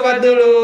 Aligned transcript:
sobat 0.00 0.24
dulu. 0.24 0.56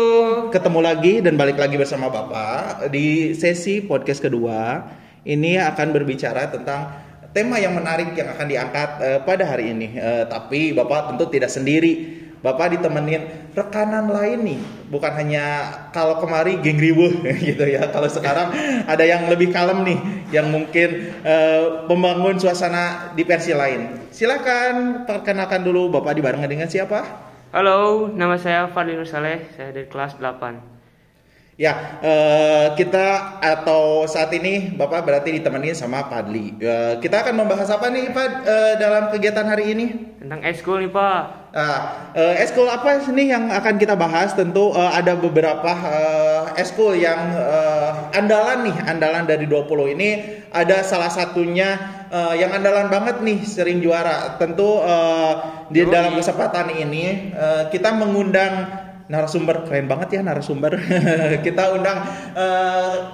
Ketemu 0.49 0.81
lagi 0.81 1.21
dan 1.21 1.37
balik 1.37 1.61
lagi 1.61 1.77
bersama 1.77 2.09
Bapak 2.09 2.89
di 2.89 3.37
sesi 3.37 3.85
podcast 3.85 4.25
kedua. 4.25 4.81
Ini 5.29 5.61
akan 5.61 5.93
berbicara 5.93 6.49
tentang 6.49 6.89
tema 7.37 7.61
yang 7.61 7.77
menarik 7.77 8.17
yang 8.17 8.33
akan 8.33 8.49
diangkat 8.49 8.91
uh, 8.97 9.21
pada 9.29 9.45
hari 9.45 9.77
ini. 9.77 9.93
Uh, 9.93 10.25
tapi 10.25 10.73
Bapak 10.73 11.13
tentu 11.13 11.29
tidak 11.29 11.53
sendiri. 11.53 12.25
Bapak 12.41 12.81
ditemenin 12.81 13.53
rekanan 13.53 14.09
lain 14.09 14.41
nih, 14.41 14.61
bukan 14.89 15.13
hanya 15.13 15.69
kalau 15.93 16.17
kemari 16.17 16.57
geng 16.65 16.81
ribu 16.81 17.13
gitu 17.53 17.69
ya. 17.69 17.93
Kalau 17.93 18.09
sekarang 18.09 18.57
ada 18.89 19.05
yang 19.05 19.29
lebih 19.29 19.53
kalem 19.53 19.85
nih, 19.85 19.99
yang 20.33 20.49
mungkin 20.49 21.13
uh, 21.21 21.85
membangun 21.93 22.41
suasana 22.41 23.13
di 23.13 23.21
versi 23.21 23.53
lain. 23.53 24.09
Silakan 24.09 25.05
perkenalkan 25.05 25.61
dulu 25.61 25.93
Bapak 25.93 26.17
dibarengan 26.17 26.49
dengan 26.49 26.73
siapa? 26.73 27.26
Halo, 27.55 28.11
nama 28.11 28.35
saya 28.43 28.67
Fadil 28.75 29.07
Saleh, 29.07 29.47
saya 29.55 29.71
dari 29.71 29.87
kelas 29.87 30.19
8. 30.19 30.59
Ya, 31.55 32.03
uh, 32.03 32.75
kita 32.75 33.39
atau 33.39 34.03
saat 34.11 34.35
ini 34.35 34.75
Bapak 34.75 35.07
berarti 35.07 35.31
ditemani 35.31 35.71
sama 35.71 36.11
Padli. 36.11 36.59
Uh, 36.59 36.99
kita 36.99 37.23
akan 37.23 37.39
membahas 37.39 37.71
apa 37.71 37.87
nih 37.87 38.11
Pak 38.11 38.29
uh, 38.43 38.75
dalam 38.83 39.15
kegiatan 39.15 39.47
hari 39.47 39.79
ini? 39.79 39.87
Tentang 40.19 40.43
eskul 40.43 40.85
nih 40.85 40.91
Pak. 40.91 41.46
Uh, 41.57 41.81
uh, 42.13 42.35
eskul 42.37 42.69
apa 42.69 43.01
nih 43.17 43.33
yang 43.33 43.49
akan 43.49 43.81
kita 43.81 43.97
bahas? 43.97 44.37
Tentu 44.37 44.77
uh, 44.77 44.93
ada 44.93 45.17
beberapa 45.17 45.73
uh, 45.73 46.53
eskul 46.53 47.01
yang 47.01 47.33
uh, 47.33 48.13
andalan 48.13 48.69
nih, 48.69 48.77
andalan 48.85 49.25
dari 49.25 49.49
20 49.49 49.97
ini 49.97 50.09
ada 50.53 50.85
salah 50.85 51.09
satunya 51.09 51.81
uh, 52.13 52.37
yang 52.37 52.53
andalan 52.53 52.93
banget 52.93 53.25
nih 53.25 53.41
sering 53.49 53.81
juara. 53.81 54.37
Tentu 54.37 54.85
uh, 54.85 55.65
di 55.73 55.81
dalam 55.89 56.21
kesempatan 56.21 56.77
ini 56.77 57.33
uh, 57.33 57.73
kita 57.73 57.89
mengundang 57.97 58.85
narasumber 59.09 59.65
keren 59.65 59.89
banget 59.89 60.21
ya 60.21 60.29
narasumber. 60.29 60.77
kita 61.47 61.73
undang 61.73 62.05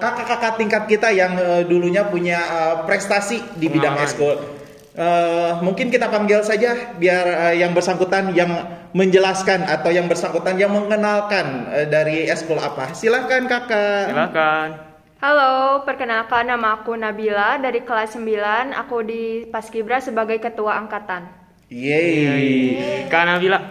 kakak 0.03 0.27
kakak-kakak 0.27 0.55
tingkat 0.59 0.83
kita 0.91 1.09
yang 1.15 1.39
uh, 1.39 1.62
dulunya 1.62 2.11
punya 2.11 2.43
uh, 2.43 2.75
prestasi 2.91 3.39
di 3.55 3.71
bidang 3.71 4.03
eskul. 4.03 4.62
Uh, 4.93 5.57
mungkin 5.65 5.89
kita 5.89 6.12
panggil 6.12 6.45
saja 6.45 6.93
biar 7.01 7.25
uh, 7.25 7.55
yang 7.57 7.73
bersangkutan 7.73 8.37
yang 8.37 8.53
menjelaskan 8.93 9.65
atau 9.65 9.89
yang 9.89 10.05
bersangkutan 10.05 10.61
yang 10.61 10.69
mengenalkan 10.69 11.65
uh, 11.73 11.87
dari 11.89 12.29
eskul 12.29 12.61
apa. 12.61 12.93
Silahkan 12.93 13.49
kakak. 13.49 14.12
Silahkan. 14.12 14.69
Halo, 15.23 15.81
perkenalkan 15.89 16.51
nama 16.51 16.83
aku 16.83 16.93
Nabila 16.93 17.57
dari 17.57 17.81
kelas 17.87 18.21
9. 18.21 18.75
Aku 18.84 19.01
di 19.01 19.49
Paskibra 19.49 20.03
sebagai 20.03 20.37
ketua 20.43 20.77
angkatan. 20.77 21.25
Yeay. 21.73 23.09
Kak 23.09 23.25
Nabila, 23.25 23.65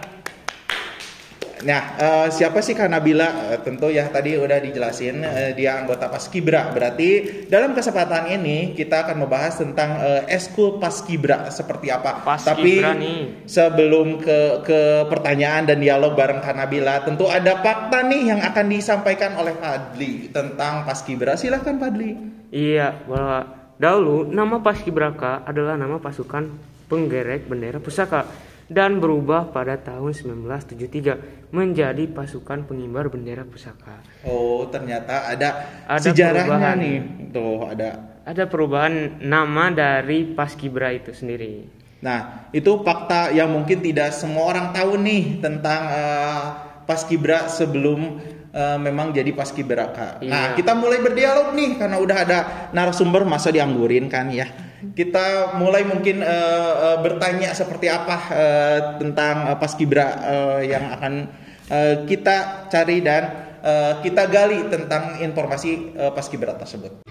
Nah, 1.62 1.82
uh, 1.98 2.28
siapa 2.28 2.58
sih 2.58 2.74
Kak 2.74 2.90
Nabila? 2.90 3.54
Uh, 3.54 3.58
tentu 3.62 3.88
ya 3.88 4.10
tadi 4.10 4.34
udah 4.34 4.58
dijelasin 4.58 5.22
uh, 5.22 5.50
dia 5.54 5.78
anggota 5.78 6.10
Paskibra. 6.10 6.74
Berarti 6.74 7.42
dalam 7.46 7.72
kesempatan 7.72 8.30
ini 8.34 8.74
kita 8.74 9.06
akan 9.06 9.26
membahas 9.26 9.62
tentang 9.62 9.98
uh, 10.02 10.22
eskul 10.26 10.82
Paskibra 10.82 11.48
seperti 11.54 11.88
apa. 11.94 12.22
Paskibra 12.26 12.52
Tapi 12.54 12.72
nih. 12.98 13.20
sebelum 13.46 14.18
ke 14.18 14.66
ke 14.66 14.80
pertanyaan 15.06 15.70
dan 15.70 15.78
dialog 15.78 16.18
bareng 16.18 16.42
Kak 16.42 16.54
Nabila, 16.58 17.06
tentu 17.06 17.30
ada 17.30 17.62
fakta 17.62 18.02
nih 18.06 18.34
yang 18.34 18.40
akan 18.42 18.66
disampaikan 18.66 19.38
oleh 19.38 19.54
Padli 19.54 20.28
tentang 20.34 20.82
Paskibra. 20.82 21.38
Silahkan 21.38 21.78
Padli. 21.78 22.14
Iya, 22.52 22.92
bahwa 23.08 23.48
dahulu 23.80 24.28
nama 24.28 24.60
Paskibraka 24.60 25.46
adalah 25.48 25.78
nama 25.78 25.96
pasukan 25.96 26.52
penggerek 26.92 27.48
bendera 27.48 27.80
pusaka 27.80 28.51
dan 28.72 28.98
berubah 28.98 29.52
pada 29.52 29.76
tahun 29.76 30.16
1973 30.16 31.52
menjadi 31.52 32.08
pasukan 32.08 32.64
pengimbar 32.64 33.12
bendera 33.12 33.44
pusaka. 33.44 34.00
Oh, 34.24 34.64
ternyata 34.72 35.28
ada, 35.28 35.48
Ada 35.84 36.00
sejarahnya 36.00 36.48
perubahan. 36.48 36.76
nih. 36.80 36.98
Tuh, 37.28 37.60
ada. 37.68 37.90
Ada 38.24 38.44
perubahan 38.48 39.20
nama 39.20 39.68
dari 39.68 40.24
Paskibra 40.32 40.88
itu 40.96 41.12
sendiri. 41.12 41.68
Nah, 42.02 42.50
itu 42.50 42.82
fakta 42.82 43.30
yang 43.30 43.52
mungkin 43.52 43.78
tidak 43.84 44.10
semua 44.16 44.50
orang 44.50 44.74
tahu 44.74 44.98
nih 44.98 45.38
tentang 45.38 45.80
uh, 45.86 46.42
Paskibra 46.82 47.46
sebelum 47.46 48.18
uh, 48.50 48.78
memang 48.80 49.12
jadi 49.14 49.30
Paskibraka. 49.30 50.18
Iya. 50.24 50.30
Nah, 50.32 50.46
kita 50.56 50.72
mulai 50.74 50.98
berdialog 50.98 51.52
nih 51.54 51.78
karena 51.78 51.96
udah 52.00 52.16
ada 52.16 52.38
narasumber 52.74 53.22
masa 53.22 53.52
dianggurin 53.52 54.08
kan 54.10 54.32
ya. 54.32 54.71
Kita 54.82 55.54
mulai 55.62 55.86
mungkin 55.86 56.26
uh, 56.26 56.72
uh, 56.74 56.98
bertanya 57.06 57.54
seperti 57.54 57.86
apa 57.86 58.16
uh, 58.34 58.78
tentang 58.98 59.54
uh, 59.54 59.54
Paskibra 59.54 60.06
uh, 60.26 60.58
yang 60.58 60.98
akan 60.98 61.30
uh, 61.70 61.94
kita 62.02 62.66
cari 62.66 62.98
dan 62.98 63.54
uh, 63.62 64.02
kita 64.02 64.26
gali 64.26 64.66
tentang 64.66 65.22
informasi 65.22 65.94
uh, 65.94 66.10
Paskibra 66.10 66.58
tersebut. 66.58 67.06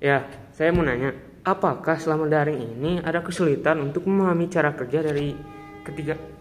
Ya, 0.00 0.28
saya 0.52 0.72
mau 0.76 0.84
nanya, 0.84 1.16
apakah 1.44 1.96
selama 1.96 2.28
daring 2.28 2.76
ini 2.76 3.00
ada 3.00 3.24
kesulitan 3.24 3.80
untuk 3.80 4.04
memahami 4.04 4.52
cara 4.52 4.76
kerja 4.76 5.00
dari 5.00 5.32
ketiga 5.84 6.39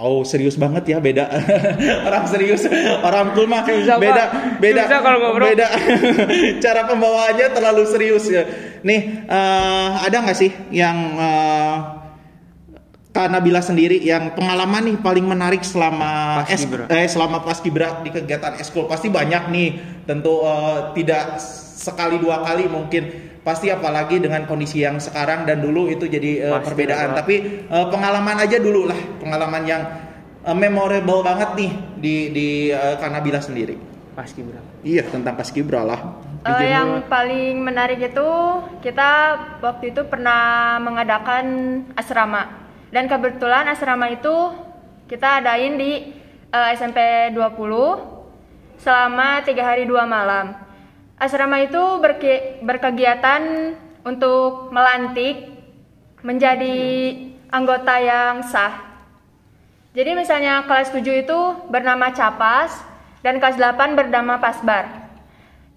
Oh 0.00 0.24
serius 0.24 0.56
banget 0.56 0.96
ya 0.96 0.98
beda. 0.98 1.28
Orang 2.08 2.24
serius 2.24 2.64
orang 3.04 3.36
cool 3.36 3.44
mah 3.44 3.60
beda 3.64 4.24
beda. 4.56 4.82
Ngobrol. 5.20 5.52
beda. 5.52 5.68
Cara 6.64 6.88
pembawaannya 6.88 7.46
terlalu 7.52 7.82
serius 7.84 8.24
ya. 8.32 8.42
Nih 8.82 9.28
eh, 9.28 9.90
ada 10.00 10.16
nggak 10.24 10.38
sih 10.38 10.50
yang 10.72 10.96
uh, 11.20 11.76
Kak 13.12 13.28
Nabila 13.28 13.60
sendiri 13.60 14.00
yang 14.00 14.32
pengalaman 14.32 14.88
nih 14.88 14.96
paling 15.04 15.28
menarik 15.28 15.60
selama 15.60 16.42
es, 16.48 16.64
Paskibra. 16.64 16.84
eh, 16.88 17.04
selama 17.04 17.44
paskibra 17.44 18.00
di 18.00 18.08
kegiatan 18.08 18.56
eskul? 18.56 18.88
Pasti 18.88 19.12
banyak 19.12 19.52
nih. 19.52 19.68
Tentu 20.08 20.40
eh, 20.40 20.96
tidak 20.96 21.36
sekali 21.82 22.16
dua 22.16 22.38
kali 22.40 22.70
mungkin 22.70 23.02
pasti 23.42 23.66
apalagi 23.66 24.22
dengan 24.22 24.46
kondisi 24.46 24.78
yang 24.78 25.02
sekarang 25.02 25.42
dan 25.42 25.58
dulu 25.58 25.90
itu 25.90 26.06
jadi 26.06 26.46
Pasti 26.46 26.62
perbedaan 26.62 27.10
Pak. 27.10 27.16
tapi 27.18 27.34
eh, 27.66 27.86
pengalaman 27.90 28.38
aja 28.38 28.62
dulu 28.62 28.86
lah 28.86 29.00
pengalaman 29.18 29.62
yang 29.66 29.82
eh, 30.40 30.54
memorable 30.54 31.26
banget 31.26 31.50
nih 31.58 31.72
di 31.98 32.14
di 32.30 32.46
eh, 32.70 32.94
Kak 32.94 33.10
Nabila 33.10 33.42
sendiri 33.42 33.74
Paskibra? 34.14 34.62
iya 34.82 35.02
tentang 35.04 35.34
paskibra 35.34 35.82
lah 35.82 36.00
Eh, 36.42 36.74
yang 36.74 37.06
paling 37.06 37.54
menarik 37.56 38.02
itu 38.02 38.28
kita 38.82 39.10
waktu 39.62 39.94
itu 39.94 40.02
pernah 40.02 40.74
mengadakan 40.78 41.44
asrama 41.94 42.50
dan 42.90 43.06
kebetulan 43.06 43.62
asrama 43.64 44.10
itu 44.10 44.50
kita 45.06 45.38
adain 45.38 45.78
di 45.78 46.10
eh, 46.48 46.70
SMP 46.74 46.98
20 47.30 48.18
selama 48.76 49.42
tiga 49.42 49.62
hari 49.64 49.86
dua 49.86 50.02
malam. 50.02 50.58
Asrama 51.22 51.62
itu 51.62 51.78
berke- 52.02 52.58
berkegiatan 52.66 53.78
untuk 54.02 54.74
melantik 54.74 55.54
menjadi 56.26 56.74
anggota 57.46 57.94
yang 58.02 58.42
sah. 58.42 58.90
Jadi 59.94 60.18
misalnya 60.18 60.66
kelas 60.66 60.90
7 60.90 61.22
itu 61.22 61.38
bernama 61.70 62.10
Capas 62.10 62.74
dan 63.22 63.38
kelas 63.38 63.54
8 63.54 63.94
bernama 63.94 64.42
Pasbar. 64.42 65.14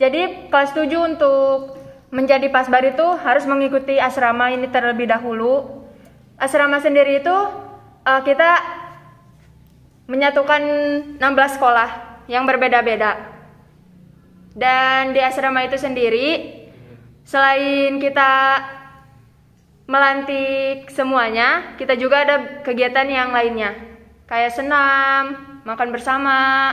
Jadi 0.02 0.50
kelas 0.50 0.74
7 0.74 1.14
untuk 1.14 1.78
menjadi 2.10 2.50
pasbar 2.50 2.82
itu 2.90 3.06
harus 3.22 3.46
mengikuti 3.46 4.02
asrama 4.02 4.50
ini 4.50 4.66
terlebih 4.66 5.06
dahulu. 5.06 5.86
Asrama 6.42 6.82
sendiri 6.82 7.22
itu 7.22 7.36
eh, 8.02 8.22
kita 8.26 8.50
menyatukan 10.10 10.62
16 11.22 11.56
sekolah 11.60 11.90
yang 12.26 12.50
berbeda-beda. 12.50 13.35
Dan 14.56 15.12
di 15.12 15.20
asrama 15.20 15.68
itu 15.68 15.76
sendiri 15.76 16.64
selain 17.28 18.00
kita 18.00 18.32
melantik 19.86 20.90
semuanya, 20.90 21.76
kita 21.76 22.00
juga 22.00 22.24
ada 22.24 22.36
kegiatan 22.64 23.06
yang 23.06 23.36
lainnya. 23.36 23.76
Kayak 24.26 24.56
senam, 24.58 25.24
makan 25.68 25.90
bersama, 25.92 26.72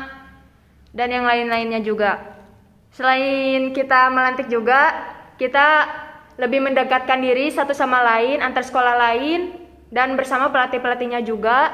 dan 0.94 1.08
yang 1.12 1.26
lain-lainnya 1.26 1.82
juga. 1.84 2.40
Selain 2.94 3.74
kita 3.74 4.08
melantik 4.08 4.48
juga, 4.48 4.92
kita 5.36 5.90
lebih 6.40 6.64
mendekatkan 6.64 7.20
diri 7.20 7.52
satu 7.52 7.76
sama 7.76 8.00
lain 8.00 8.40
antar 8.40 8.64
sekolah 8.64 8.96
lain 8.96 9.52
dan 9.92 10.16
bersama 10.16 10.48
pelatih-pelatihnya 10.48 11.20
juga 11.20 11.72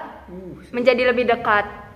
menjadi 0.74 1.14
lebih 1.14 1.30
dekat. 1.30 1.87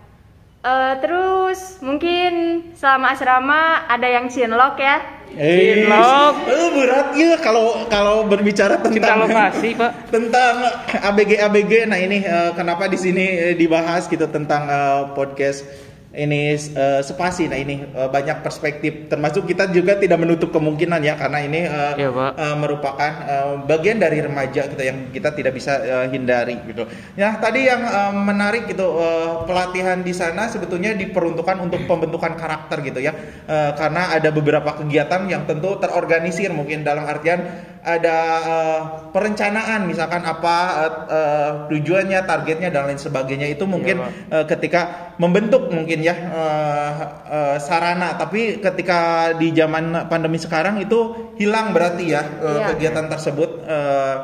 Eh, 0.62 0.94
terus 1.03 1.82
mungkin 1.82 2.31
selama 2.79 3.19
asrama 3.19 3.82
ada 3.91 4.06
yang 4.06 4.31
cinlok 4.31 4.79
ya. 4.79 5.03
Eh, 5.35 5.82
Cinlok. 5.82 6.35
eh, 6.47 6.69
berat 6.70 7.09
ya 7.19 7.35
kalau 7.43 7.82
kalau 7.91 8.31
berbicara 8.31 8.79
Cinta 8.79 9.11
tentang 9.11 9.26
lokasi, 9.26 9.75
Pak. 9.75 9.91
tentang 10.14 10.55
ABG 11.03 11.31
ABG. 11.43 11.73
Nah 11.91 11.99
ini 11.99 12.23
eh, 12.23 12.55
kenapa 12.55 12.87
di 12.87 12.94
sini 12.94 13.26
eh, 13.50 13.55
dibahas 13.59 14.06
gitu 14.06 14.31
tentang 14.31 14.70
eh, 14.70 15.03
podcast 15.19 15.67
ini 16.12 16.53
uh, 16.76 17.00
spasi. 17.00 17.49
Nah 17.49 17.56
ini 17.56 17.88
uh, 17.97 18.09
banyak 18.12 18.44
perspektif. 18.44 19.09
Termasuk 19.09 19.49
kita 19.49 19.73
juga 19.73 19.97
tidak 19.97 20.20
menutup 20.20 20.53
kemungkinan 20.53 21.00
ya 21.00 21.17
karena 21.17 21.38
ini 21.41 21.61
uh, 21.64 21.97
Pak. 21.97 22.32
uh, 22.37 22.56
merupakan 22.61 23.12
uh, 23.25 23.55
bagian 23.64 23.97
dari 23.97 24.20
remaja 24.20 24.69
gitu 24.69 24.82
yang 24.85 25.09
kita 25.09 25.32
tidak 25.32 25.56
bisa 25.56 25.81
uh, 25.81 26.06
hindari 26.12 26.61
gitu. 26.69 26.85
Nah 27.17 27.41
tadi 27.41 27.64
yang 27.64 27.82
uh, 27.82 28.12
menarik 28.12 28.69
gitu 28.69 29.00
uh, 29.00 29.49
pelatihan 29.49 30.05
di 30.05 30.12
sana 30.12 30.53
sebetulnya 30.53 30.93
diperuntukkan 30.93 31.56
untuk 31.64 31.88
pembentukan 31.88 32.37
karakter 32.37 32.85
gitu 32.85 33.00
ya. 33.00 33.17
Uh, 33.49 33.73
karena 33.73 34.12
ada 34.12 34.29
beberapa 34.29 34.76
kegiatan 34.85 35.25
yang 35.32 35.49
tentu 35.49 35.81
terorganisir 35.81 36.53
mungkin 36.53 36.85
dalam 36.85 37.09
artian 37.09 37.73
ada 37.82 38.17
uh, 38.46 38.81
perencanaan 39.11 39.90
misalkan 39.90 40.23
apa 40.23 40.56
uh, 40.79 40.93
uh, 41.11 41.50
tujuannya, 41.67 42.23
targetnya 42.23 42.70
dan 42.70 42.87
lain 42.87 43.02
sebagainya 43.02 43.50
itu 43.50 43.67
mungkin 43.67 43.99
Pak. 43.99 44.11
uh, 44.31 44.44
ketika 44.46 44.81
membentuk 45.19 45.67
mungkin 45.75 45.99
ya 46.06 46.14
uh, 46.14 46.93
uh, 47.26 47.56
sarana 47.58 48.14
tapi 48.14 48.62
ketika 48.62 49.34
di 49.34 49.50
zaman 49.50 50.06
pandemi 50.06 50.38
sekarang 50.38 50.79
itu 50.79 51.34
hilang 51.43 51.75
berarti 51.75 52.05
ya 52.06 52.23
uh, 52.23 52.50
Iya. 52.62 52.67
kegiatan 52.75 53.06
tersebut 53.11 53.50
Uh, 53.62 54.17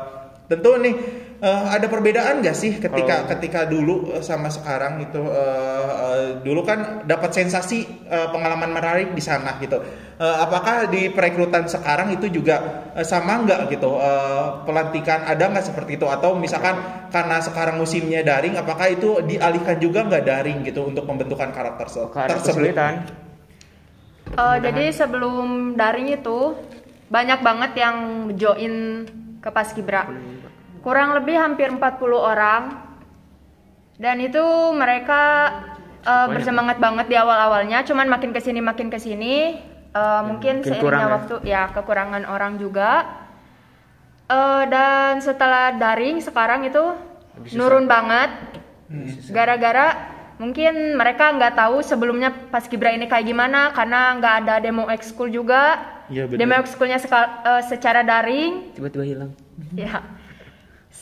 tentu 0.49 0.75
nih 0.81 0.95
uh, 1.39 1.65
ada 1.71 1.87
perbedaan 1.87 2.39
nggak 2.43 2.55
sih 2.55 2.77
ketika 2.77 3.23
Kalau- 3.23 3.27
ketika 3.35 3.61
dulu 3.65 4.13
uh, 4.13 4.23
sama 4.23 4.47
sekarang 4.51 5.03
itu 5.03 5.19
uh, 5.19 5.89
uh, 5.89 6.23
dulu 6.43 6.61
kan 6.63 7.03
dapat 7.03 7.31
sensasi 7.35 7.87
uh, 8.07 8.31
pengalaman 8.31 8.71
menarik 8.71 9.11
di 9.15 9.23
sana 9.23 9.57
gitu. 9.59 9.79
Uh, 10.19 10.35
apakah 10.43 10.91
di 10.91 11.07
perekrutan 11.15 11.63
sekarang 11.71 12.11
itu 12.11 12.27
juga 12.27 12.87
uh, 12.91 13.05
sama 13.07 13.39
nggak 13.43 13.71
gitu? 13.71 13.95
Uh, 13.95 14.63
pelantikan 14.67 15.23
ada 15.25 15.47
nggak 15.47 15.65
seperti 15.65 15.95
itu? 15.95 16.05
Atau 16.07 16.35
misalkan 16.35 16.75
karena 17.09 17.39
sekarang 17.39 17.79
musimnya 17.79 18.21
daring 18.21 18.59
apakah 18.59 18.91
itu 18.91 19.23
dialihkan 19.23 19.79
juga 19.79 20.03
nggak 20.05 20.23
daring 20.27 20.57
gitu 20.67 20.85
untuk 20.85 21.07
pembentukan 21.07 21.49
karakter 21.55 21.87
se- 21.87 22.07
tersebut? 22.11 22.75
Eh, 24.29 24.57
jadi 24.61 24.93
sebelum 24.93 25.73
daring 25.73 26.13
itu 26.13 26.53
banyak 27.09 27.41
banget 27.41 27.71
yang 27.81 28.29
join 28.37 29.05
ke 29.41 29.49
Paskibra. 29.49 30.05
Kurang 30.79 31.11
lebih 31.13 31.35
hampir 31.35 31.67
40 31.67 31.79
orang. 32.15 32.63
Dan 33.95 34.15
itu 34.19 34.41
mereka 34.71 35.21
eh, 35.99 36.07
Banyak. 36.07 36.31
bersemangat 36.31 36.77
banget 36.77 37.05
di 37.05 37.15
awal-awalnya, 37.15 37.83
cuman 37.83 38.07
makin 38.07 38.31
ke 38.31 38.39
sini 38.39 38.59
makin 38.59 38.87
ke 38.87 38.95
sini 38.95 39.59
eh, 39.89 40.21
mungkin 40.23 40.63
makin 40.63 40.69
seiringnya 40.71 41.03
ya. 41.03 41.11
waktu 41.11 41.35
ya 41.43 41.61
kekurangan 41.69 42.23
orang 42.23 42.55
juga. 42.55 43.03
Eh, 44.25 44.63
dan 44.67 45.19
setelah 45.19 45.73
daring 45.73 46.21
sekarang 46.21 46.63
itu 46.63 46.79
Lebih 47.35 47.49
susah. 47.49 47.57
nurun 47.59 47.85
banget 47.85 48.31
Hmm. 48.89 49.05
gara-gara 49.29 49.87
mungkin 50.37 50.97
mereka 50.97 51.29
nggak 51.29 51.53
tahu 51.53 51.77
sebelumnya 51.79 52.33
paskibra 52.49 52.89
ini 52.89 53.05
kayak 53.05 53.21
gimana 53.23 53.69
karena 53.69 54.17
nggak 54.17 54.35
ada 54.41 54.55
demo 54.57 54.89
ekskul 54.89 55.29
juga 55.29 55.77
Iya, 56.09 56.25
benar. 56.25 56.39
demo 56.41 56.55
ekskulnya 56.57 56.97
eh, 56.97 57.61
secara 57.63 58.01
daring 58.01 58.73
Tiba-tiba 58.73 59.05
hilang. 59.05 59.31
ya 59.77 60.01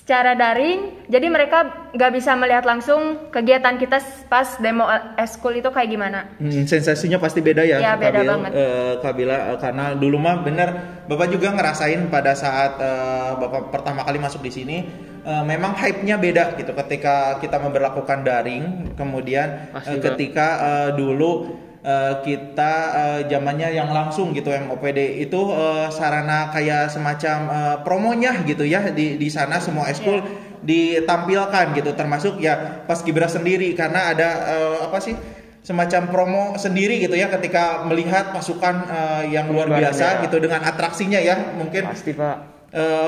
secara 0.07 0.39
daring 0.39 1.03
jadi 1.03 1.27
mereka 1.27 1.67
nggak 1.91 2.11
bisa 2.15 2.31
melihat 2.33 2.63
langsung 2.63 3.27
kegiatan 3.27 3.75
kita 3.75 3.99
pas 4.31 4.55
demo 4.55 4.87
ekskul 5.19 5.51
itu 5.51 5.67
kayak 5.67 5.89
gimana 5.91 6.31
Hmm, 6.39 6.63
sensasinya 6.63 7.19
pasti 7.19 7.43
beda 7.43 7.59
ya, 7.61 7.83
Iya, 7.83 7.99
beda 7.99 8.15
Kabil, 8.15 8.29
banget. 8.31 8.51
eh, 8.55 8.93
Kabila 9.03 9.37
eh, 9.51 9.57
karena 9.59 9.85
dulu 9.93 10.15
mah 10.15 10.35
bener 10.39 10.69
Bapak 11.03 11.27
juga 11.27 11.51
ngerasain 11.51 12.07
pada 12.07 12.31
saat 12.33 12.79
eh, 12.79 13.31
Bapak 13.35 13.67
pertama 13.67 14.07
kali 14.07 14.15
masuk 14.17 14.39
di 14.39 14.51
sini 14.53 14.77
eh, 15.21 15.43
memang 15.43 15.75
hype-nya 15.75 16.15
beda 16.15 16.55
gitu 16.55 16.71
ketika 16.71 17.35
kita 17.37 17.59
memperlakukan 17.59 18.23
daring 18.23 18.63
kemudian 18.95 19.75
Pasti, 19.75 19.91
eh, 19.91 19.99
Pak. 19.99 20.03
ketika 20.07 20.47
eh, 20.57 20.89
dulu 20.95 21.51
eh, 21.87 22.13
kita 22.19 22.73
eh, 22.91 23.19
zamannya 23.31 23.71
yang 23.71 23.87
langsung 23.95 24.35
gitu 24.35 24.51
yang 24.51 24.67
OPD 24.67 25.23
itu 25.23 25.39
eh, 25.55 25.87
sarana 25.87 26.51
kayak 26.51 26.91
semacam 26.91 27.37
eh, 27.47 27.77
promonya 27.87 28.43
gitu 28.43 28.67
ya 28.67 28.91
di 28.91 29.15
di 29.15 29.29
sana 29.31 29.63
semua 29.63 29.87
eskul 29.87 30.19
ditampilkan 30.61 31.71
gitu 31.79 31.95
termasuk 31.95 32.43
ya 32.43 32.83
pas 32.83 32.99
Kibra 32.99 33.31
sendiri 33.31 33.71
karena 33.71 34.11
ada 34.11 34.29
eh, 34.51 34.77
apa 34.91 34.99
sih 34.99 35.15
semacam 35.63 36.01
promo 36.07 36.43
sendiri 36.55 37.03
gitu 37.03 37.15
ya 37.15 37.27
ketika 37.27 37.83
melihat 37.87 38.31
pasukan 38.35 38.75
eh, 38.87 39.23
yang 39.31 39.47
luar 39.47 39.67
Luar 39.71 39.79
biasa 39.87 40.19
biasa. 40.19 40.23
gitu 40.27 40.37
dengan 40.43 40.61
atraksinya 40.67 41.19
ya 41.23 41.55
mungkin 41.55 41.87
Pasti 41.87 42.11
pak. 42.11 42.59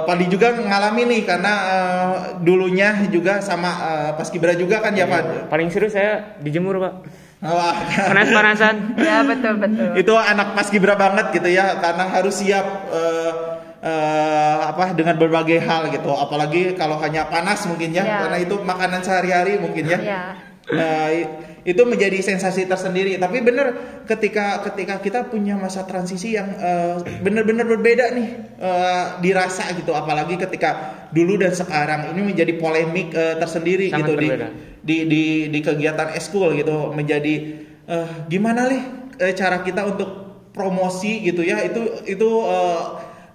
Padi 0.08 0.26
juga 0.32 0.56
ngalami 0.56 1.04
nih 1.06 1.22
karena 1.30 1.54
eh, 1.68 2.14
dulunya 2.42 3.06
juga 3.12 3.44
sama 3.44 3.70
eh, 3.70 4.12
pas 4.16 4.28
Kibra 4.32 4.56
juga 4.56 4.80
kan 4.82 4.96
ya 4.96 5.06
Pak. 5.06 5.52
Paling 5.52 5.68
seru 5.68 5.92
saya 5.92 6.40
dijemur 6.42 6.80
pak. 6.80 6.94
Wah, 7.40 7.72
Panas-panasan. 7.88 9.00
ya 9.00 9.24
betul 9.24 9.64
betul 9.64 9.96
itu 9.96 10.12
anak 10.12 10.60
pas 10.60 10.68
Kibra 10.68 11.00
banget 11.00 11.32
gitu 11.32 11.48
ya 11.48 11.80
karena 11.80 12.04
harus 12.12 12.36
siap 12.36 12.68
eh, 12.92 13.32
eh, 13.80 14.56
apa 14.68 14.92
dengan 14.92 15.16
berbagai 15.16 15.64
hal 15.64 15.88
gitu. 15.88 16.12
Apalagi 16.12 16.76
kalau 16.76 17.00
hanya 17.00 17.32
panas 17.32 17.64
mungkin 17.64 17.96
ya, 17.96 18.04
Ya. 18.04 18.18
karena 18.28 18.38
itu 18.44 18.60
makanan 18.60 19.00
sehari-hari 19.00 19.56
mungkin 19.56 19.88
ya. 19.88 20.00
ya 20.04 20.24
Nah, 20.70 21.10
i- 21.10 21.30
itu 21.66 21.82
menjadi 21.82 22.18
sensasi 22.22 22.66
tersendiri. 22.66 23.18
Tapi 23.18 23.42
bener 23.42 23.68
ketika 24.06 24.62
ketika 24.64 25.02
kita 25.02 25.20
punya 25.26 25.58
masa 25.58 25.84
transisi 25.84 26.34
yang 26.34 26.50
eh, 26.56 26.96
bener-bener 27.20 27.66
berbeda 27.66 28.14
nih 28.14 28.28
eh, 28.56 29.06
dirasa 29.20 29.68
gitu. 29.74 29.92
Apalagi 29.92 30.38
ketika 30.38 30.70
dulu 31.10 31.38
dan 31.38 31.52
sekarang 31.52 32.14
ini 32.14 32.22
menjadi 32.32 32.54
polemik 32.56 33.12
eh, 33.12 33.36
tersendiri 33.36 33.90
Sangat 33.90 34.08
gitu 34.08 34.14
di, 34.16 34.28
berbeda. 34.30 34.48
di 34.80 34.98
di 35.06 35.24
di 35.50 35.60
kegiatan 35.60 36.14
eskul 36.14 36.54
gitu 36.54 36.94
menjadi 36.94 37.34
eh, 37.86 38.10
gimana 38.28 38.70
nih 38.70 38.84
cara 39.36 39.60
kita 39.60 39.84
untuk 39.84 40.10
promosi 40.54 41.22
gitu 41.22 41.42
ya 41.42 41.60
itu 41.62 41.82
itu 42.06 42.30
eh, 42.46 42.82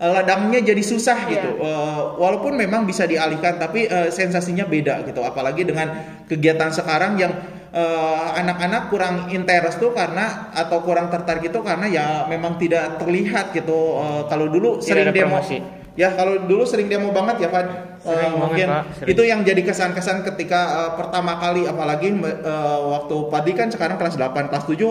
ladangnya 0.07 0.61
jadi 0.63 0.83
susah 0.83 1.19
Iya. 1.23 1.33
gitu 1.33 1.51
Eh, 1.57 2.01
walaupun 2.15 2.55
memang 2.55 2.83
bisa 2.83 3.05
dialihkan 3.05 3.57
tapi 3.57 3.87
eh, 3.87 4.09
sensasinya 4.09 4.65
beda 4.65 5.05
gitu 5.05 5.21
apalagi 5.21 5.63
dengan 5.63 5.89
kegiatan 6.25 6.71
sekarang 6.71 7.17
yang 7.17 7.33
eh, 7.71 8.29
anak-anak 8.35 8.83
kurang 8.87 9.15
interest 9.29 9.79
tuh 9.79 9.91
karena 9.91 10.51
atau 10.51 10.81
kurang 10.81 11.09
tertarik 11.09 11.45
itu 11.45 11.61
karena 11.61 11.87
ya 11.87 12.05
memang 12.25 12.57
tidak 12.57 12.99
terlihat 12.99 13.51
gitu 13.53 13.73
Eh, 13.97 14.23
kalau 14.27 14.47
dulu 14.47 14.77
Tidak 14.77 14.85
sering 14.85 15.09
demo 15.11 15.37
promosi. 15.37 15.59
ya 15.95 16.11
kalau 16.11 16.43
dulu 16.43 16.63
sering 16.65 16.87
demo 16.87 17.11
banget 17.11 17.39
ya 17.41 17.49
Pak 17.49 17.65
Eh, 17.65 17.73
Sering 18.05 18.21
banget, 18.27 18.37
mungkin 18.37 18.67
Pak, 18.69 18.83
sering. 18.95 19.09
itu 19.11 19.23
yang 19.25 19.41
jadi 19.43 19.63
kesan-kesan 19.65 20.19
ketika 20.25 20.61
eh, 20.77 20.91
pertama 20.95 21.39
kali 21.39 21.65
apalagi 21.65 22.13
eh, 22.13 22.33
waktu 22.85 23.17
Padi 23.27 23.53
kan 23.53 23.69
sekarang 23.69 23.97
kelas 23.97 24.15
8 24.15 24.51
kelas 24.51 24.65
7 24.67 24.77
eh, 24.77 24.87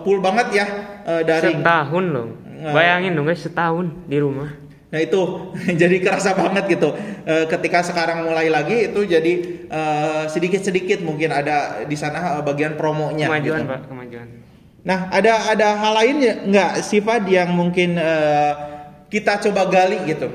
full 0.00 0.18
banget 0.18 0.48
ya 0.54 0.66
eh, 1.04 1.22
daring 1.22 1.60
Setahun 1.60 2.04
loh. 2.08 2.26
Bayangin 2.72 3.12
dong 3.12 3.26
guys 3.28 3.44
setahun 3.44 3.92
di 4.08 4.16
rumah. 4.16 4.54
Nah 4.94 5.00
itu 5.02 5.20
jadi 5.82 5.96
kerasa 6.00 6.38
banget 6.38 6.78
gitu. 6.78 6.94
Eh, 7.26 7.44
ketika 7.50 7.82
sekarang 7.82 8.24
mulai 8.24 8.46
lagi 8.48 8.88
itu 8.88 9.04
jadi 9.04 9.32
eh, 9.68 10.22
sedikit-sedikit 10.30 11.02
mungkin 11.02 11.34
ada 11.34 11.82
di 11.84 11.98
sana 11.98 12.38
eh, 12.38 12.42
bagian 12.46 12.78
promonya. 12.78 13.26
Kemajuan 13.26 13.60
gitu. 13.60 13.68
pak, 13.68 13.80
kemajuan. 13.90 14.26
Nah 14.86 14.98
ada 15.10 15.50
ada 15.50 15.68
hal 15.76 15.92
lain 15.98 16.16
nggak 16.48 16.72
sifat 16.80 17.26
yang 17.26 17.50
mungkin 17.52 17.98
eh, 17.98 18.52
kita 19.10 19.42
coba 19.50 19.66
gali 19.66 20.00
gitu. 20.06 20.30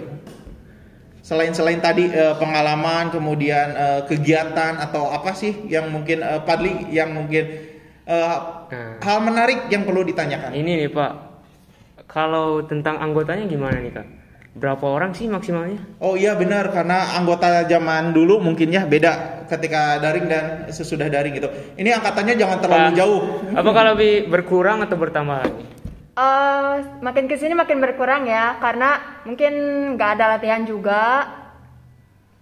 Selain 1.23 1.53
selain 1.55 1.79
tadi 1.79 2.09
eh, 2.11 2.35
pengalaman 2.35 3.15
kemudian 3.15 3.67
eh, 3.73 4.01
kegiatan 4.11 4.75
atau 4.81 5.07
apa 5.07 5.31
sih 5.33 5.65
yang 5.71 5.87
mungkin 5.87 6.19
eh, 6.19 6.41
Padli 6.43 6.91
yang 6.91 7.15
mungkin 7.15 7.45
eh, 8.05 8.37
Nah. 8.69 9.01
hal 9.01 9.17
menarik 9.25 9.65
yang 9.73 9.81
perlu 9.81 10.05
ditanyakan. 10.05 10.53
Ini 10.53 10.85
nih 10.85 10.89
pak. 10.93 11.28
Kalau 12.09 12.65
tentang 12.65 12.97
anggotanya 12.97 13.45
gimana 13.45 13.77
nih 13.77 13.93
kak? 13.93 14.07
Berapa 14.57 14.81
orang 14.81 15.13
sih 15.13 15.29
maksimalnya? 15.29 15.77
Oh 16.01 16.17
iya 16.17 16.33
benar 16.33 16.73
karena 16.73 17.13
anggota 17.13 17.69
zaman 17.69 18.17
dulu 18.17 18.41
mungkin 18.41 18.73
ya 18.73 18.89
beda 18.89 19.45
ketika 19.45 20.01
daring 20.01 20.25
dan 20.25 20.65
sesudah 20.73 21.05
daring 21.05 21.37
gitu. 21.37 21.53
Ini 21.77 22.01
angkatannya 22.01 22.33
jangan 22.33 22.57
terlalu 22.57 22.89
Pak, 22.89 22.97
jauh. 22.97 23.21
Apakah 23.53 23.93
lebih 23.93 24.25
berkurang 24.25 24.81
atau 24.81 24.97
bertambah 24.97 25.37
lagi? 25.37 25.63
Eh, 26.17 26.75
makin 26.99 27.29
ke 27.29 27.37
sini 27.37 27.53
makin 27.53 27.77
berkurang 27.77 28.25
ya 28.25 28.57
karena 28.57 29.21
mungkin 29.23 29.53
nggak 29.95 30.09
ada 30.17 30.25
latihan 30.35 30.65
juga 30.65 31.29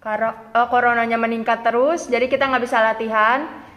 karena 0.00 0.32
eh, 0.50 0.66
coronanya 0.72 1.20
meningkat 1.20 1.60
terus 1.60 2.08
jadi 2.08 2.24
kita 2.24 2.48
nggak 2.48 2.64
bisa 2.64 2.80
latihan 2.80 3.67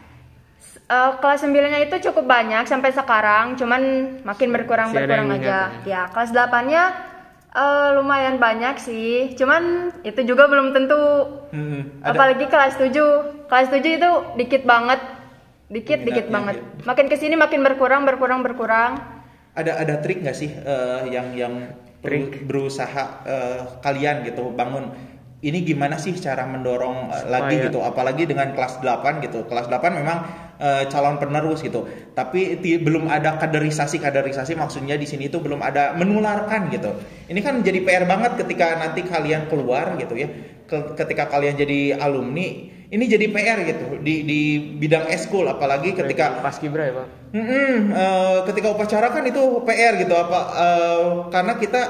Eh, 0.91 1.11
kelas 1.17 1.39
9 1.39 1.71
nya 1.71 1.79
itu 1.79 1.95
cukup 2.03 2.27
banyak 2.27 2.67
sampai 2.67 2.91
sekarang 2.91 3.55
cuman 3.55 3.81
makin 4.27 4.51
berkurang 4.51 4.91
ada 4.91 4.99
berkurang 4.99 5.27
aja. 5.29 5.39
minat 5.39 5.87
ya 5.87 6.01
kelas 6.11 6.35
8 6.35 6.51
nya 6.67 6.83
eh, 7.49 7.89
lumayan 7.95 8.35
banyak 8.37 8.75
sih 8.75 9.31
cuman 9.31 9.87
itu 10.03 10.19
juga 10.25 10.51
belum 10.51 10.75
tentu. 10.75 10.99
Hmm, 11.49 11.95
ada- 12.03 12.11
apalagi 12.11 12.43
kelas 12.45 12.75
7 12.75 12.91
kelas 13.47 13.71
7 13.71 13.87
itu 13.93 14.09
dikit 14.35 14.67
banget 14.67 14.99
dikit 15.71 16.03
dikit 16.03 16.27
Peminatnya, 16.27 16.59
banget 16.59 16.83
makin 16.83 17.05
ke 17.07 17.15
sini 17.15 17.39
makin 17.39 17.63
berkurang 17.63 18.03
berkurang 18.03 18.43
berkurang. 18.43 18.99
Ada 19.55 19.79
ada 19.79 19.95
trik 19.95 20.19
nggak 20.19 20.35
sih 20.35 20.51
eh, 20.51 21.07
yang 21.07 21.31
yang 21.31 21.71
beru- 22.03 22.35
berusaha 22.43 23.23
eh, 23.23 23.59
kalian 23.79 24.27
gitu 24.27 24.51
bangun? 24.51 24.91
Ini 25.41 25.65
gimana 25.65 25.95
sih 25.95 26.13
cara 26.13 26.43
mendorong 26.43 27.09
eh, 27.09 27.25
lagi 27.25 27.55
Supaya- 27.55 27.65
gitu? 27.65 27.79
Apalagi 27.79 28.23
dengan 28.27 28.51
kelas 28.51 28.77
8 28.77 29.23
gitu. 29.23 29.47
Kelas 29.47 29.65
8 29.65 29.95
memang 29.95 30.19
eh, 30.61 30.85
calon 30.87 31.17
penerus 31.17 31.65
gitu. 31.65 31.89
Tapi 32.13 32.61
ti- 32.61 32.77
belum 32.77 33.09
ada 33.09 33.41
kaderisasi 33.41 33.97
kaderisasi 33.97 34.53
maksudnya 34.53 34.93
di 34.95 35.09
sini 35.09 35.27
itu 35.27 35.41
belum 35.41 35.59
ada 35.59 35.97
menularkan 35.97 36.69
gitu. 36.69 36.93
Ini 37.27 37.39
kan 37.41 37.65
jadi 37.65 37.81
PR 37.81 38.05
banget 38.05 38.37
ketika 38.37 38.77
nanti 38.77 39.01
kalian 39.01 39.49
keluar 39.49 39.97
gitu 39.97 40.13
ya. 40.13 40.29
Ke- 40.69 40.93
ketika 40.95 41.27
kalian 41.27 41.57
jadi 41.57 41.97
alumni, 41.99 42.47
ini 42.87 43.03
jadi 43.07 43.25
PR 43.27 43.59
gitu 43.65 43.99
di 43.99 44.23
di 44.23 44.39
bidang 44.77 45.07
eskul 45.09 45.47
apalagi 45.47 45.95
ketika 45.95 46.39
pas 46.39 46.55
kibra 46.55 46.83
ya 46.87 46.93
pak 46.93 47.07
Mm-mm, 47.31 47.75
eh, 47.95 48.37
ketika 48.51 48.67
upacara 48.75 49.07
kan 49.15 49.23
itu 49.23 49.39
PR 49.63 49.95
gitu 49.95 50.11
apa 50.11 50.39
eh, 50.51 51.03
karena 51.31 51.55
kita 51.55 51.81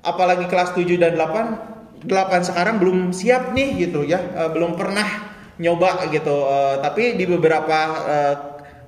apalagi 0.00 0.48
kelas 0.48 0.72
7 0.72 0.96
dan 0.96 1.12
8 1.20 2.08
8 2.08 2.48
sekarang 2.48 2.80
belum 2.80 3.12
siap 3.12 3.52
nih 3.52 3.84
gitu 3.88 4.08
ya 4.08 4.16
eh, 4.16 4.48
belum 4.48 4.80
pernah 4.80 5.29
nyoba 5.60 6.08
gitu 6.08 6.32
Eh, 6.48 6.76
tapi 6.80 7.14
di 7.20 7.28
beberapa 7.28 7.78
eh, 8.08 8.34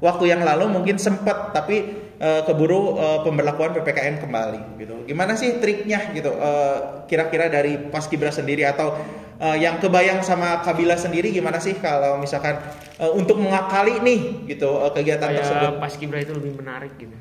waktu 0.00 0.32
yang 0.32 0.42
lalu 0.42 0.72
mungkin 0.72 0.96
sempat 0.96 1.52
tapi 1.52 1.76
eh, 2.18 2.42
keburu 2.48 2.96
eh, 2.96 3.20
pemberlakuan 3.22 3.76
PPKM 3.76 4.24
kembali 4.24 4.80
gitu. 4.80 5.04
Gimana 5.04 5.36
sih 5.36 5.60
triknya 5.60 6.10
gitu 6.16 6.32
Eh, 6.32 6.78
kira-kira 7.06 7.52
dari 7.52 7.76
Paskibra 7.76 8.32
sendiri? 8.32 8.64
Atau 8.64 8.96
eh, 9.38 9.56
yang 9.60 9.78
kebayang 9.78 10.24
sama 10.24 10.64
Kabila 10.64 10.96
sendiri 10.96 11.28
gimana 11.30 11.60
sih 11.60 11.76
kalau 11.76 12.16
misalkan 12.16 12.56
eh, 12.98 13.12
untuk 13.12 13.36
mengakali 13.36 14.00
nih 14.00 14.48
gitu 14.48 14.82
eh, 14.82 14.90
kegiatan 14.96 15.28
tersebut? 15.28 15.76
Supaya 15.76 15.82
pas 15.82 15.94
kibra 15.94 16.18
itu 16.24 16.32
lebih 16.32 16.56
menarik 16.56 16.96
gitu. 16.96 17.14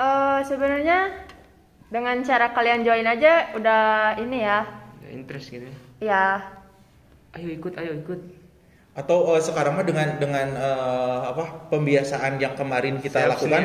Eh, 0.00 0.40
sebenarnya 0.44 1.26
dengan 1.90 2.22
cara 2.22 2.54
kalian 2.54 2.86
join 2.86 3.02
aja 3.04 3.50
udah 3.58 4.14
ini 4.22 4.46
ya. 4.46 4.60
interest 5.10 5.50
gitu 5.50 5.66
ya. 5.66 5.74
Ya, 6.00 6.24
ayo 7.34 7.50
ikut 7.50 7.74
ayo 7.74 7.98
ikut 7.98 8.39
atau 9.00 9.32
eh, 9.32 9.40
sekarang 9.40 9.72
mah 9.74 9.86
dengan 9.86 10.08
dengan 10.20 10.46
eh, 10.52 11.20
apa 11.32 11.72
pembiasaan 11.72 12.36
yang 12.36 12.52
kemarin 12.52 13.00
kita 13.00 13.24
Self 13.24 13.40
lakukan 13.40 13.64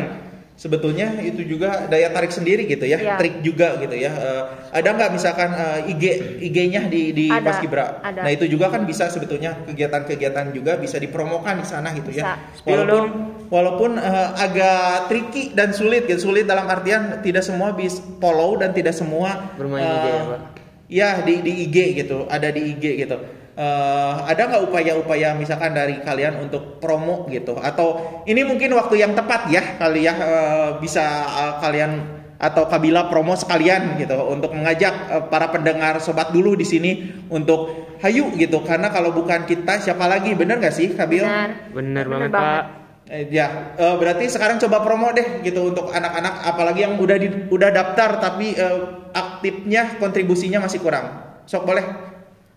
sebetulnya 0.56 1.20
itu 1.20 1.44
juga 1.44 1.84
daya 1.86 2.08
tarik 2.10 2.32
sendiri 2.32 2.63
gitu 2.63 2.88
ya 2.88 2.96
Iya. 2.96 3.20
trik 3.20 3.44
juga 3.44 3.75
gitu 3.75 3.92
ya 3.92 4.08
Eh, 4.08 4.44
ada 4.72 4.89
nggak 4.89 5.12
misalkan 5.12 5.51
eh, 5.51 5.92
IG 5.92 6.04
IG-nya 6.42 6.88
di 6.88 7.12
di 7.12 7.27
Ada, 7.27 7.44
Paskibra 7.44 8.00
ada. 8.00 8.24
nah 8.24 8.32
itu 8.32 8.48
juga 8.48 8.72
kan 8.72 8.88
bisa 8.88 9.12
sebetulnya 9.12 9.51
kegiatan-kegiatan 9.68 10.56
juga 10.56 10.80
bisa 10.80 10.96
dipromokan 10.96 11.60
di 11.60 11.68
sana 11.68 11.92
gitu 11.92 12.08
ya 12.10 12.24
Bisa. 12.24 12.36
Spill 12.56 12.72
walaupun 12.72 13.04
walaupun 13.51 13.92
eh, 14.00 14.30
agak 14.39 15.12
tricky 15.12 15.51
dan 15.51 15.75
sulit 15.75 16.08
gitu 16.08 16.32
sulit 16.32 16.48
dalam 16.48 16.63
artian 16.65 17.20
tidak 17.20 17.44
semua 17.44 17.75
bisa 17.75 18.00
follow 18.24 18.56
dan 18.56 18.72
tidak 18.72 18.96
semua 18.96 19.51
Bermain 19.60 19.84
eh, 19.84 19.92
IG 19.92 20.08
ya, 20.08 20.24
Pak? 20.24 20.39
Ya 20.88 21.10
di 21.20 21.36
di 21.42 21.54
IG 21.68 21.77
gitu, 22.00 22.30
ada 22.32 22.48
di 22.48 22.62
IG 22.72 23.04
gitu. 23.04 23.18
Eh, 23.56 24.14
ada 24.28 24.52
nggak 24.52 24.68
upaya-upaya 24.68 25.32
misalkan 25.32 25.72
dari 25.72 26.04
kalian 26.04 26.44
untuk 26.44 26.84
promo 26.84 27.24
gitu? 27.32 27.56
Atau 27.56 28.04
ini 28.28 28.44
mungkin 28.44 28.76
waktu 28.76 29.00
yang 29.00 29.16
tepat 29.16 29.48
ya 29.48 29.80
kali 29.80 30.04
ya 30.04 30.12
eh, 30.12 30.70
bisa 30.84 31.04
eh, 31.24 31.54
kalian 31.64 31.92
atau 32.36 32.68
Kabila 32.68 33.08
promo 33.08 33.32
sekalian 33.32 33.96
gitu 33.96 34.12
untuk 34.28 34.52
mengajak 34.52 34.92
eh, 35.08 35.24
para 35.32 35.56
pendengar 35.56 36.04
sobat 36.04 36.36
dulu 36.36 36.60
di 36.60 36.68
sini 36.68 36.92
untuk 37.32 37.96
hayu 38.04 38.36
gitu 38.36 38.60
karena 38.60 38.92
kalau 38.92 39.16
bukan 39.16 39.48
kita 39.48 39.80
siapa 39.80 40.04
lagi 40.04 40.36
bener 40.36 40.60
nggak 40.60 40.76
sih 40.76 40.92
Kabil? 40.92 41.24
benar. 41.24 41.50
bener, 41.72 42.06
banget, 42.12 42.32
banget. 42.36 42.36
pak 42.36 42.86
Eh, 43.06 43.30
ya, 43.30 43.78
eh, 43.78 43.96
berarti 44.02 44.26
sekarang 44.26 44.58
coba 44.58 44.82
promo 44.82 45.14
deh 45.14 45.46
gitu 45.46 45.70
untuk 45.70 45.94
anak-anak 45.94 46.42
apalagi 46.42 46.90
yang 46.90 46.98
udah 46.98 47.18
di, 47.22 47.30
udah 47.54 47.70
daftar 47.70 48.18
tapi 48.18 48.58
eh, 48.58 48.80
aktifnya 49.14 50.02
kontribusinya 50.02 50.66
masih 50.66 50.82
kurang. 50.82 51.38
Sok 51.46 51.70
boleh. 51.70 52.14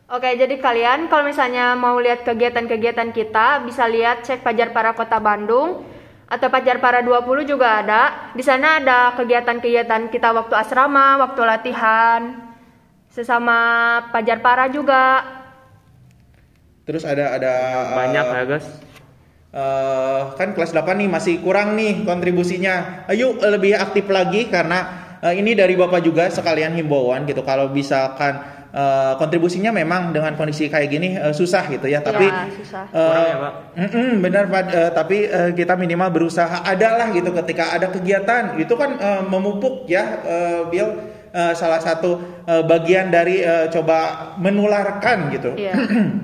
Oke, 0.08 0.40
jadi 0.40 0.56
kalian 0.56 1.12
kalau 1.12 1.28
misalnya 1.28 1.76
mau 1.76 2.00
lihat 2.00 2.24
kegiatan-kegiatan 2.24 3.12
kita, 3.12 3.60
bisa 3.68 3.84
lihat 3.84 4.24
cek 4.24 4.40
Pajar 4.40 4.72
Para 4.72 4.96
Kota 4.96 5.20
Bandung 5.20 5.84
atau 6.24 6.48
Pajar 6.48 6.80
Para 6.80 7.04
20 7.04 7.44
juga 7.44 7.84
ada. 7.84 8.32
Di 8.32 8.40
sana 8.40 8.80
ada 8.80 9.12
kegiatan-kegiatan 9.20 10.08
kita 10.08 10.32
waktu 10.32 10.56
asrama, 10.56 11.20
waktu 11.28 11.44
latihan, 11.44 12.40
sesama 13.12 13.56
Pajar 14.08 14.40
Para 14.40 14.72
juga. 14.72 15.28
Terus 16.88 17.04
ada 17.04 17.36
ada 17.36 17.52
banyak 17.92 18.24
eh, 18.24 18.32
ya 18.32 18.44
guys 18.48 18.66
eh, 19.52 20.20
kan 20.40 20.56
kelas 20.56 20.72
8 20.72 21.04
nih 21.04 21.08
masih 21.12 21.34
kurang 21.44 21.76
nih 21.76 22.08
kontribusinya. 22.08 23.04
Ayo 23.12 23.36
lebih 23.36 23.76
aktif 23.76 24.08
lagi 24.08 24.48
karena 24.48 24.88
eh, 25.20 25.36
ini 25.36 25.52
dari 25.52 25.76
Bapak 25.76 26.00
juga 26.00 26.32
sekalian 26.32 26.72
himbauan 26.80 27.28
gitu. 27.28 27.44
Kalau 27.44 27.68
misalkan 27.68 28.57
eh, 28.70 29.12
kontribusinya 29.14 29.70
memang 29.70 30.10
dengan 30.10 30.32
kondisi 30.32 30.66
kayak 30.66 30.88
gini 30.88 31.08
eh, 31.14 31.30
susah 31.30 31.66
gitu 31.66 31.86
ya, 31.86 32.00
tapi 32.00 32.24
Ya, 32.24 32.46
susah. 32.52 32.84
eh, 32.86 33.00
Kurang 33.00 33.24
ya, 33.24 33.36
Pak? 33.36 33.52
mm-mm, 33.74 34.10
benar 34.20 34.44
Pak, 34.46 34.64
Eh, 34.68 34.90
tapi 34.92 35.18
eh, 35.24 35.50
kita 35.52 35.74
minimal 35.74 36.08
berusaha 36.10 36.60
ada 36.60 36.88
lah 36.94 37.08
gitu. 37.10 37.30
Ketika 37.30 37.72
ada 37.72 37.88
kegiatan 37.88 38.56
itu 38.56 38.74
kan 38.74 38.96
eh, 38.96 39.22
memupuk 39.22 39.86
ya. 39.86 40.04
Eh, 40.20 40.60
Bill 40.68 40.88
eh, 41.28 41.52
salah 41.52 41.78
satu 41.78 42.16
eh, 42.44 42.62
bagian 42.62 43.08
dari 43.08 43.40
eh, 43.40 43.66
coba 43.68 44.32
menularkan 44.36 45.28
gitu. 45.30 45.52
Iya. 45.54 45.72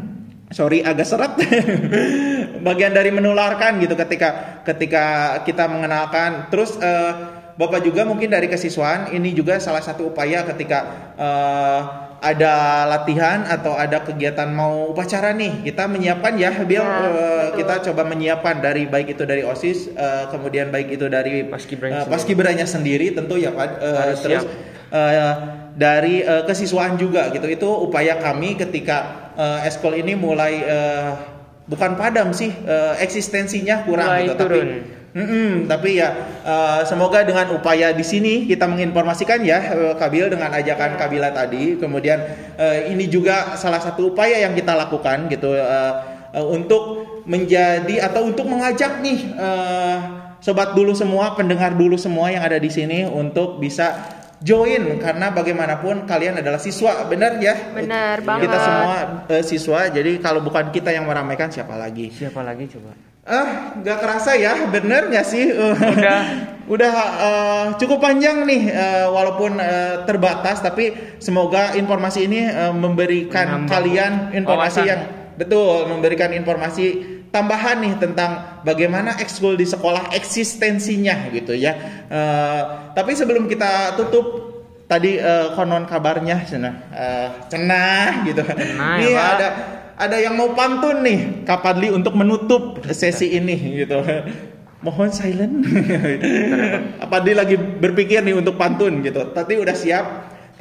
sorry 0.55 0.81
agak 0.81 1.03
seret. 1.03 1.33
Bagian 2.67 2.93
dari 2.93 3.11
menularkan 3.11 3.81
gitu 3.81 3.95
ketika 3.95 4.61
ketika 4.63 5.05
kita 5.43 5.67
mengenalkan. 5.67 6.49
Terus 6.49 6.77
eh, 6.79 7.13
bapak 7.55 7.83
juga 7.83 8.03
mungkin 8.03 8.31
dari 8.31 8.47
kesiswaan 8.47 9.11
ini 9.11 9.31
juga 9.31 9.59
salah 9.59 9.83
satu 9.83 10.11
upaya 10.11 10.43
ketika 10.47 10.79
eh, 11.15 11.81
ada 12.25 12.55
latihan 12.87 13.45
atau 13.45 13.77
ada 13.77 14.01
kegiatan 14.01 14.49
mau 14.49 14.89
upacara 14.89 15.31
nih 15.31 15.61
kita 15.63 15.85
menyiapkan 15.85 16.33
ya 16.35 16.57
Bill 16.59 16.81
Ya, 16.81 16.89
eh, 16.89 17.05
betul. 17.05 17.57
kita 17.61 17.75
coba 17.85 18.03
menyiapkan 18.07 18.57
dari 18.59 18.89
baik 18.89 19.13
itu 19.13 19.23
dari 19.23 19.45
osis 19.45 19.93
eh, 19.93 20.25
kemudian 20.27 20.69
baik 20.69 20.89
itu 20.91 21.05
dari 21.07 21.45
Paskibranya 21.45 22.01
eh, 22.01 22.09
paskibranya 22.09 22.65
sendiri 22.65 23.13
tentu 23.13 23.37
ya 23.37 23.53
pak 23.53 23.77
Eh, 23.77 23.93
Harus 23.95 24.19
terus 24.19 24.41
siap. 24.41 24.57
eh, 24.91 25.35
dari 25.77 26.25
eh, 26.25 26.43
kesiswaan 26.43 26.97
juga 26.97 27.29
gitu 27.29 27.45
itu 27.45 27.69
upaya 27.69 28.17
kami 28.17 28.57
ketika 28.57 28.97
eh, 29.35 29.69
eskol 29.69 29.93
ini 29.93 30.17
mulai 30.17 30.55
eh, 30.59 31.11
bukan 31.65 31.93
padam 31.95 32.33
sih 32.33 32.49
eh, 32.49 32.95
eksistensinya 32.99 33.85
kurang 33.85 34.09
Mulai 34.11 34.25
gitu 34.25 34.35
turun. 34.39 34.65
tapi 34.65 35.04
Mm-mm, 35.15 35.71
tapi 35.71 36.03
ya 36.03 36.11
eh, 36.43 36.83
semoga 36.91 37.23
dengan 37.23 37.55
upaya 37.55 37.95
di 37.95 38.03
sini 38.03 38.51
kita 38.51 38.67
menginformasikan 38.67 39.47
ya 39.47 39.63
eh, 39.63 39.95
Kabil 39.95 40.27
dengan 40.27 40.51
ajakan 40.51 40.99
Ya. 40.99 40.99
Kabila 40.99 41.31
tadi. 41.31 41.79
Kemudian 41.79 42.19
eh, 42.59 42.91
ini 42.91 43.07
juga 43.07 43.55
salah 43.55 43.79
satu 43.79 44.11
upaya 44.11 44.43
yang 44.43 44.59
kita 44.59 44.75
lakukan 44.75 45.31
gitu 45.31 45.55
eh, 45.55 45.93
eh, 46.35 46.43
untuk 46.43 47.07
menjadi 47.31 48.11
atau 48.11 48.27
untuk 48.27 48.51
mengajak 48.51 48.99
nih 49.07 49.19
eh, 49.39 49.97
sobat 50.43 50.75
dulu 50.75 50.91
semua 50.99 51.39
pendengar 51.39 51.79
dulu 51.79 51.95
semua 51.95 52.35
yang 52.35 52.43
ada 52.43 52.59
di 52.59 52.69
sini 52.75 53.07
untuk 53.07 53.63
bisa 53.63 53.95
join. 54.43 54.99
Karena 54.99 55.31
bagaimanapun 55.31 56.11
kalian 56.11 56.43
adalah 56.43 56.59
siswa 56.59 57.07
benar 57.07 57.39
ya? 57.39 57.55
Benar 57.71 58.19
kita 58.19 58.27
banget. 58.27 58.51
semua 58.67 58.95
eh, 59.31 59.45
siswa. 59.47 59.81
Jadi 59.95 60.19
kalau 60.19 60.43
bukan 60.43 60.75
kita 60.75 60.91
yang 60.91 61.07
meramaikan 61.07 61.55
siapa 61.55 61.79
lagi? 61.79 62.11
Siapa 62.11 62.43
lagi 62.43 62.67
coba 62.67 63.14
Ah, 63.25 63.73
nggak 63.81 63.99
kerasa 64.05 64.37
ya, 64.37 64.69
bener 64.69 65.09
nggak 65.09 65.25
sih? 65.25 65.49
Udah. 65.49 66.21
udah 66.75 66.95
eh, 67.21 67.67
cukup 67.81 68.01
panjang 68.01 68.45
nih, 68.45 68.63
eh, 68.69 69.07
walaupun 69.09 69.57
eh, 69.57 70.05
terbatas, 70.05 70.61
tapi 70.61 70.93
semoga 71.17 71.73
informasi 71.73 72.29
ini 72.29 72.41
eh, 72.45 72.73
memberikan 72.73 73.65
Menambah 73.65 73.71
kalian 73.73 74.13
informasi 74.37 74.81
wawasan. 74.85 74.93
yang 74.93 75.01
betul, 75.35 75.89
memberikan 75.89 76.37
informasi 76.37 76.87
tambahan 77.29 77.81
nih 77.81 77.95
tentang 77.99 78.61
bagaimana 78.63 79.17
ekskul 79.19 79.57
di 79.57 79.65
sekolah 79.65 80.13
eksistensinya 80.13 81.33
gitu 81.33 81.57
ya. 81.57 81.73
Eh, 82.07 82.61
tapi 82.93 83.17
sebelum 83.17 83.49
kita 83.49 83.97
tutup 83.97 84.53
tadi 84.85 85.17
eh, 85.17 85.49
konon 85.57 85.89
kabarnya 85.89 86.45
cenah 86.45 86.75
eh, 86.93 87.29
cenah 87.49 88.25
gitu. 88.29 88.45
Cenah, 88.45 89.01
Ini 89.01 89.09
ya, 89.09 89.17
Pak. 89.17 89.33
ada 89.33 89.49
ada 89.95 90.17
yang 90.19 90.35
mau 90.35 90.51
pantun 90.53 91.03
nih 91.07 91.47
Kapadli 91.47 91.91
untuk 91.91 92.19
menutup 92.19 92.83
sesi 92.91 93.35
ini 93.35 93.85
gitu. 93.85 94.03
Mohon 94.85 95.11
silent. 95.17 95.55
Kapadli 97.01 97.33
lagi 97.33 97.57
berpikir 97.57 98.21
nih 98.21 98.37
untuk 98.37 98.61
pantun 98.61 99.01
gitu. 99.01 99.33
Tadi 99.33 99.57
udah 99.57 99.73
siap, 99.73 100.07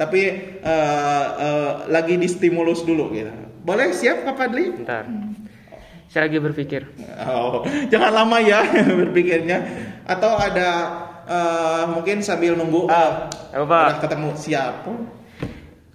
tapi 0.00 0.22
eh, 0.62 1.26
eh, 1.38 1.70
lagi 1.92 2.14
di 2.16 2.28
stimulus 2.30 2.86
dulu 2.86 3.12
gitu. 3.12 3.32
Boleh 3.64 3.92
siap 3.92 4.24
Kapadli? 4.24 4.70
bentar 4.80 5.04
saya 6.14 6.30
lagi 6.30 6.38
berpikir 6.38 6.86
Oh, 7.26 7.66
jangan 7.90 8.14
lama 8.14 8.38
ya 8.38 8.62
berpikirnya. 9.02 9.58
Atau 10.06 10.30
ada 10.38 10.68
eh, 11.26 11.84
mungkin 11.90 12.22
sambil 12.22 12.54
nunggu 12.54 12.86
Ah, 12.86 13.26
eh, 13.50 13.58
apa, 13.58 13.98
udah 13.98 13.98
ketemu 13.98 14.30
siapa? 14.38 14.94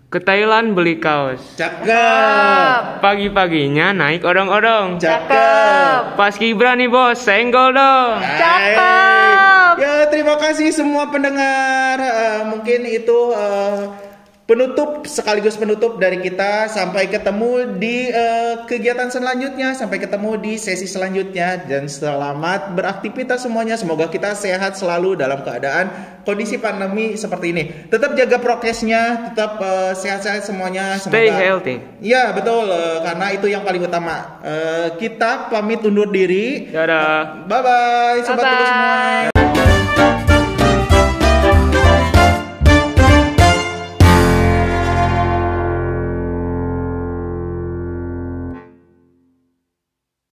Ke 0.09 0.17
Thailand 0.17 0.73
beli 0.73 0.97
kaos 0.97 1.37
Cakep. 1.53 2.97
pagi-paginya 2.97 3.93
naik 3.93 4.25
odong-odong 4.25 4.97
Cakep. 4.97 6.17
pas 6.17 6.33
kibra 6.33 6.73
nih 6.73 6.89
bos 6.89 7.13
senggol 7.13 7.77
dong 7.77 8.17
Cakep. 8.17 9.73
Ya 9.79 10.09
terima 10.11 10.35
kasih 10.35 10.75
semua 10.75 11.07
pendengar. 11.07 11.95
Eh, 11.95 12.41
mungkin 12.51 12.83
itu 12.83 13.31
eh, 13.31 14.08
penutup 14.49 15.05
sekaligus 15.05 15.53
penutup 15.53 16.01
dari 16.01 16.17
kita. 16.17 16.65
Sampai 16.65 17.05
ketemu 17.05 17.77
di 17.77 18.09
uh, 18.09 18.65
kegiatan 18.65 19.13
selanjutnya. 19.13 19.77
Sampai 19.77 20.01
ketemu 20.01 20.41
di 20.41 20.57
sesi 20.57 20.89
selanjutnya. 20.89 21.61
Dan 21.69 21.85
selamat 21.85 22.73
beraktivitas 22.73 23.45
semuanya. 23.45 23.77
Semoga 23.77 24.09
kita 24.09 24.33
sehat 24.33 24.73
selalu 24.73 25.21
dalam 25.21 25.45
keadaan 25.45 26.17
kondisi 26.25 26.57
pandemi 26.57 27.13
seperti 27.13 27.53
ini. 27.53 27.63
Tetap 27.93 28.17
jaga 28.17 28.41
prokesnya 28.41 29.29
tetap 29.29 29.61
uh, 29.61 29.93
sehat-sehat 29.93 30.41
semuanya. 30.41 30.97
Semoga, 30.97 31.13
stay 31.13 31.29
healthy. 31.29 31.75
Ya 32.01 32.33
betul 32.33 32.73
uh, 32.73 33.05
karena 33.05 33.27
itu 33.37 33.45
yang 33.45 33.61
paling 33.61 33.85
utama. 33.85 34.41
Uh, 34.41 34.97
kita 34.97 35.53
pamit 35.53 35.85
undur 35.85 36.09
diri. 36.09 36.73
Dadah. 36.73 37.45
Bye 37.45 37.61
bye 37.61 38.19
sobat 38.25 38.41
bye 38.41 38.53
-bye. 38.57 38.65
semua 38.65 39.38